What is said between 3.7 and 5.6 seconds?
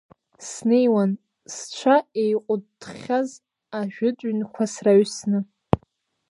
ажәытә ҩнқәа сраҩсны.